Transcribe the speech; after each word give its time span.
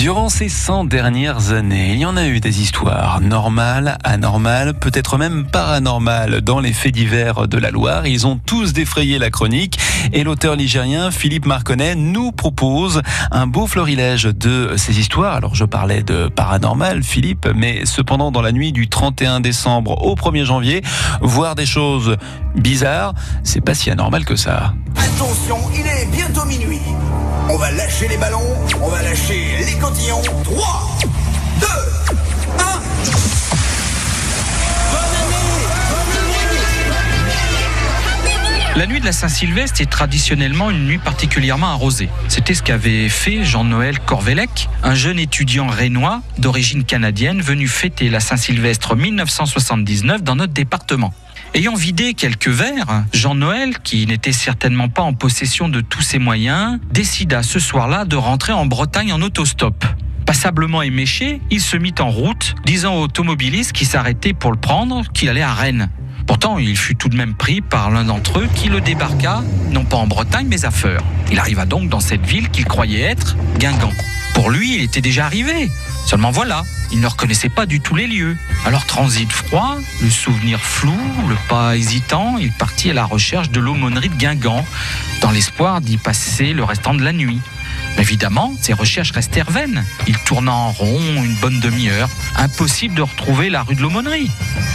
Durant 0.00 0.30
ces 0.30 0.48
100 0.48 0.86
dernières 0.86 1.52
années, 1.52 1.92
il 1.92 1.98
y 1.98 2.06
en 2.06 2.16
a 2.16 2.26
eu 2.26 2.40
des 2.40 2.62
histoires 2.62 3.20
normales, 3.20 3.98
anormales, 4.02 4.72
peut-être 4.72 5.18
même 5.18 5.44
paranormales 5.44 6.40
dans 6.40 6.58
les 6.58 6.72
faits 6.72 6.94
divers 6.94 7.46
de 7.46 7.58
la 7.58 7.70
Loire. 7.70 8.06
Ils 8.06 8.26
ont 8.26 8.38
tous 8.38 8.72
défrayé 8.72 9.18
la 9.18 9.28
chronique 9.28 9.78
et 10.14 10.24
l'auteur 10.24 10.56
ligérien 10.56 11.10
Philippe 11.10 11.44
Marconnet 11.44 11.96
nous 11.96 12.32
propose 12.32 13.02
un 13.30 13.46
beau 13.46 13.66
florilège 13.66 14.22
de 14.22 14.72
ces 14.78 14.98
histoires. 14.98 15.34
Alors 15.36 15.54
je 15.54 15.66
parlais 15.66 16.02
de 16.02 16.28
paranormal, 16.28 17.02
Philippe, 17.02 17.46
mais 17.54 17.84
cependant 17.84 18.32
dans 18.32 18.40
la 18.40 18.52
nuit 18.52 18.72
du 18.72 18.88
31 18.88 19.40
décembre 19.40 20.02
au 20.02 20.14
1er 20.14 20.44
janvier, 20.44 20.82
voir 21.20 21.56
des 21.56 21.66
choses 21.66 22.16
bizarres, 22.56 23.12
c'est 23.44 23.60
pas 23.60 23.74
si 23.74 23.90
anormal 23.90 24.24
que 24.24 24.36
ça. 24.36 24.72
Attention, 24.96 25.58
il 25.74 25.86
est 25.86 26.10
bientôt 26.10 26.46
minuit. 26.46 26.80
Lâcher 28.00 28.14
les 28.14 28.18
ballons, 28.18 28.56
on 28.80 28.88
va 28.88 29.02
lâcher 29.02 29.58
les 29.58 29.78
cotillons. 29.78 30.22
3, 30.44 30.98
2, 31.60 31.66
1. 38.74 38.78
La 38.78 38.86
nuit 38.86 39.00
de 39.00 39.04
la 39.04 39.12
Saint-Sylvestre 39.12 39.82
est 39.82 39.90
traditionnellement 39.90 40.70
une 40.70 40.86
nuit 40.86 40.96
particulièrement 40.96 41.66
arrosée. 41.66 42.08
C'était 42.28 42.54
ce 42.54 42.62
qu'avait 42.62 43.10
fait 43.10 43.44
Jean-Noël 43.44 44.00
Corvélec, 44.00 44.70
un 44.82 44.94
jeune 44.94 45.18
étudiant 45.18 45.66
rénois 45.66 46.22
d'origine 46.38 46.84
canadienne 46.84 47.42
venu 47.42 47.68
fêter 47.68 48.08
la 48.08 48.20
Saint-Sylvestre 48.20 48.96
1979 48.96 50.22
dans 50.22 50.36
notre 50.36 50.54
département. 50.54 51.12
Ayant 51.52 51.74
vidé 51.74 52.14
quelques 52.14 52.48
verres, 52.48 53.04
Jean-Noël, 53.12 53.80
qui 53.80 54.06
n'était 54.06 54.30
certainement 54.30 54.88
pas 54.88 55.02
en 55.02 55.14
possession 55.14 55.68
de 55.68 55.80
tous 55.80 56.00
ses 56.00 56.20
moyens, 56.20 56.78
décida 56.92 57.42
ce 57.42 57.58
soir-là 57.58 58.04
de 58.04 58.14
rentrer 58.14 58.52
en 58.52 58.66
Bretagne 58.66 59.12
en 59.12 59.20
autostop. 59.20 59.84
Passablement 60.26 60.80
éméché, 60.82 61.40
il 61.50 61.60
se 61.60 61.76
mit 61.76 61.94
en 61.98 62.08
route, 62.08 62.54
disant 62.64 62.94
au 62.94 63.02
automobiliste 63.02 63.72
qui 63.72 63.84
s'arrêtait 63.84 64.32
pour 64.32 64.52
le 64.52 64.58
prendre 64.58 65.02
qu'il 65.12 65.28
allait 65.28 65.42
à 65.42 65.52
Rennes. 65.52 65.90
Pourtant, 66.24 66.58
il 66.58 66.76
fut 66.76 66.94
tout 66.94 67.08
de 67.08 67.16
même 67.16 67.34
pris 67.34 67.60
par 67.60 67.90
l'un 67.90 68.04
d'entre 68.04 68.38
eux 68.38 68.48
qui 68.54 68.68
le 68.68 68.80
débarqua, 68.80 69.42
non 69.72 69.84
pas 69.84 69.96
en 69.96 70.06
Bretagne, 70.06 70.46
mais 70.48 70.64
à 70.64 70.70
Feur. 70.70 71.02
Il 71.32 71.40
arriva 71.40 71.66
donc 71.66 71.88
dans 71.88 71.98
cette 71.98 72.24
ville 72.24 72.48
qu'il 72.50 72.64
croyait 72.64 73.00
être 73.00 73.36
Guingamp. 73.58 73.92
Pour 74.34 74.50
lui, 74.50 74.76
il 74.76 74.82
était 74.82 75.00
déjà 75.00 75.26
arrivé. 75.26 75.68
Seulement 76.10 76.32
voilà, 76.32 76.64
il 76.90 77.00
ne 77.00 77.06
reconnaissait 77.06 77.48
pas 77.48 77.66
du 77.66 77.78
tout 77.78 77.94
les 77.94 78.08
lieux. 78.08 78.36
Alors 78.66 78.84
transit 78.84 79.30
froid, 79.30 79.76
le 80.02 80.10
souvenir 80.10 80.58
flou, 80.60 80.98
le 81.28 81.36
pas 81.48 81.76
hésitant, 81.76 82.36
il 82.36 82.50
partit 82.50 82.90
à 82.90 82.94
la 82.94 83.04
recherche 83.04 83.50
de 83.50 83.60
l'aumônerie 83.60 84.08
de 84.08 84.16
Guingamp, 84.16 84.66
dans 85.22 85.30
l'espoir 85.30 85.80
d'y 85.80 85.98
passer 85.98 86.52
le 86.52 86.64
restant 86.64 86.94
de 86.94 87.04
la 87.04 87.12
nuit. 87.12 87.40
Évidemment, 88.00 88.54
ses 88.60 88.72
recherches 88.72 89.12
restèrent 89.12 89.50
vaines. 89.50 89.84
Il 90.06 90.16
tourna 90.18 90.52
en 90.52 90.72
rond 90.72 91.22
une 91.22 91.34
bonne 91.36 91.60
demi-heure. 91.60 92.08
Impossible 92.36 92.94
de 92.94 93.02
retrouver 93.02 93.50
la 93.50 93.62
rue 93.62 93.74
de 93.74 93.82
l'aumônerie. 93.82 94.30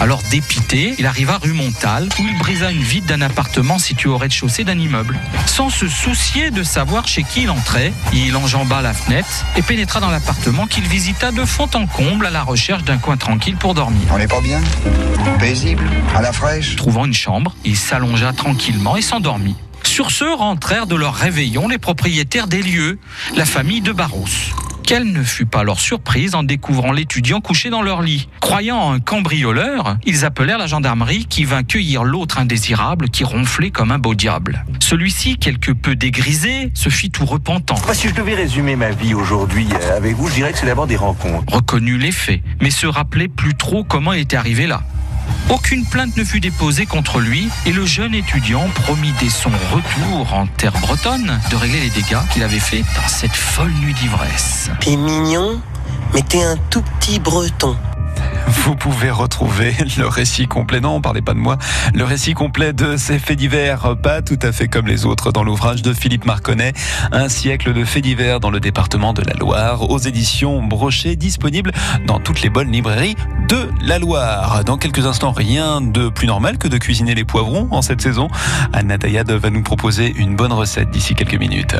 Alors 0.00 0.22
dépité, 0.30 0.94
il 0.98 1.06
arriva 1.06 1.38
rue 1.38 1.54
Montal, 1.54 2.08
où 2.18 2.22
il 2.22 2.38
brisa 2.38 2.70
une 2.70 2.82
vitre 2.82 3.06
d'un 3.06 3.22
appartement 3.22 3.78
situé 3.78 4.10
au 4.10 4.18
rez-de-chaussée 4.18 4.64
d'un 4.64 4.78
immeuble. 4.78 5.18
Sans 5.46 5.70
se 5.70 5.88
soucier 5.88 6.50
de 6.50 6.62
savoir 6.62 7.08
chez 7.08 7.22
qui 7.22 7.42
il 7.42 7.50
entrait, 7.50 7.94
il 8.12 8.36
enjamba 8.36 8.82
la 8.82 8.92
fenêtre 8.92 9.46
et 9.56 9.62
pénétra 9.62 10.00
dans 10.00 10.10
l'appartement 10.10 10.66
qu'il 10.66 10.86
visita 10.86 11.32
de 11.32 11.44
fond 11.46 11.70
en 11.74 11.86
comble 11.86 12.26
à 12.26 12.30
la 12.30 12.42
recherche 12.42 12.84
d'un 12.84 12.98
coin 12.98 13.16
tranquille 13.16 13.56
pour 13.56 13.72
dormir. 13.72 14.02
On 14.12 14.18
n'est 14.18 14.28
pas 14.28 14.42
bien? 14.42 14.60
Paisible? 15.38 15.88
À 16.14 16.20
la 16.20 16.32
fraîche? 16.32 16.76
Trouvant 16.76 17.06
une 17.06 17.14
chambre, 17.14 17.54
il 17.64 17.76
s'allongea 17.76 18.34
tranquillement 18.34 18.96
et 18.96 19.02
s'endormit. 19.02 19.56
Sur 19.86 20.10
ce 20.10 20.24
rentrèrent 20.24 20.86
de 20.86 20.96
leur 20.96 21.14
réveillon 21.14 21.68
les 21.68 21.78
propriétaires 21.78 22.48
des 22.48 22.60
lieux, 22.60 22.98
la 23.34 23.46
famille 23.46 23.80
de 23.80 23.92
Barros. 23.92 24.26
Quelle 24.82 25.10
ne 25.10 25.22
fut 25.22 25.46
pas 25.46 25.62
leur 25.62 25.80
surprise 25.80 26.34
en 26.34 26.42
découvrant 26.42 26.92
l'étudiant 26.92 27.40
couché 27.40 27.70
dans 27.70 27.82
leur 27.82 28.02
lit. 28.02 28.28
Croyant 28.40 28.92
un 28.92 29.00
cambrioleur, 29.00 29.96
ils 30.04 30.24
appelèrent 30.24 30.58
la 30.58 30.66
gendarmerie 30.66 31.24
qui 31.24 31.44
vint 31.44 31.62
cueillir 31.62 32.04
l'autre 32.04 32.38
indésirable 32.38 33.08
qui 33.08 33.24
ronflait 33.24 33.70
comme 33.70 33.90
un 33.90 33.98
beau 33.98 34.14
diable. 34.14 34.64
Celui-ci, 34.80 35.38
quelque 35.38 35.72
peu 35.72 35.96
dégrisé, 35.96 36.72
se 36.74 36.88
fit 36.88 37.10
tout 37.10 37.24
repentant. 37.24 37.76
Moi, 37.84 37.94
si 37.94 38.08
je 38.08 38.14
devais 38.14 38.34
résumer 38.34 38.76
ma 38.76 38.90
vie 38.90 39.14
aujourd'hui 39.14 39.66
euh, 39.72 39.96
avec 39.96 40.14
vous, 40.16 40.28
je 40.28 40.34
dirais 40.34 40.52
que 40.52 40.58
c'est 40.58 40.66
d'abord 40.66 40.86
des 40.86 40.96
rencontres. 40.96 41.52
Reconnut 41.52 41.96
les 41.98 42.12
faits, 42.12 42.42
mais 42.60 42.70
se 42.70 42.86
rappelait 42.86 43.28
plus 43.28 43.54
trop 43.54 43.82
comment 43.82 44.12
il 44.12 44.20
était 44.20 44.36
arrivé 44.36 44.66
là. 44.66 44.82
Aucune 45.48 45.84
plainte 45.84 46.16
ne 46.16 46.24
fut 46.24 46.40
déposée 46.40 46.86
contre 46.86 47.20
lui 47.20 47.48
et 47.66 47.72
le 47.72 47.86
jeune 47.86 48.14
étudiant 48.14 48.68
promit 48.74 49.12
dès 49.20 49.28
son 49.28 49.50
retour 49.72 50.34
en 50.34 50.46
terre 50.46 50.72
bretonne 50.80 51.40
de 51.50 51.56
régler 51.56 51.80
les 51.80 51.90
dégâts 51.90 52.18
qu'il 52.32 52.42
avait 52.42 52.58
faits 52.58 52.84
dans 52.96 53.06
cette 53.06 53.36
folle 53.36 53.72
nuit 53.80 53.94
d'ivresse. 53.94 54.70
T'es 54.80 54.96
mignon, 54.96 55.60
mais 56.12 56.22
t'es 56.22 56.42
un 56.42 56.56
tout 56.70 56.82
petit 56.98 57.20
breton. 57.20 57.76
Vous 58.46 58.76
pouvez 58.76 59.10
retrouver 59.10 59.74
le 59.98 60.06
récit 60.06 60.46
complet, 60.46 60.80
non, 60.80 61.00
parlez 61.00 61.22
pas 61.22 61.34
de 61.34 61.38
moi, 61.38 61.58
le 61.94 62.04
récit 62.04 62.34
complet 62.34 62.72
de 62.72 62.96
ces 62.96 63.18
faits 63.18 63.38
divers, 63.38 63.96
pas 64.02 64.22
tout 64.22 64.38
à 64.42 64.52
fait 64.52 64.68
comme 64.68 64.86
les 64.86 65.04
autres, 65.06 65.32
dans 65.32 65.44
l'ouvrage 65.44 65.82
de 65.82 65.92
Philippe 65.92 66.24
Marconnet, 66.24 66.72
Un 67.12 67.28
siècle 67.28 67.72
de 67.72 67.84
faits 67.84 68.02
divers 68.02 68.40
dans 68.40 68.50
le 68.50 68.60
département 68.60 69.12
de 69.12 69.22
la 69.22 69.34
Loire, 69.34 69.90
aux 69.90 69.98
éditions 69.98 70.62
Brochet, 70.62 71.16
disponible 71.16 71.72
dans 72.06 72.20
toutes 72.20 72.42
les 72.42 72.50
bonnes 72.50 72.70
librairies 72.70 73.16
de 73.48 73.68
la 73.80 73.98
Loire. 73.98 74.64
Dans 74.64 74.76
quelques 74.76 75.06
instants, 75.06 75.32
rien 75.32 75.80
de 75.80 76.08
plus 76.08 76.26
normal 76.26 76.58
que 76.58 76.68
de 76.68 76.78
cuisiner 76.78 77.14
les 77.14 77.24
poivrons 77.24 77.68
en 77.70 77.82
cette 77.82 78.00
saison. 78.00 78.28
Anna 78.72 78.98
Tayad 78.98 79.30
va 79.30 79.50
nous 79.50 79.62
proposer 79.62 80.12
une 80.16 80.36
bonne 80.36 80.52
recette 80.52 80.90
d'ici 80.90 81.14
quelques 81.14 81.38
minutes. 81.38 81.76